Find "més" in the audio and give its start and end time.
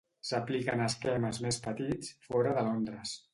1.47-1.61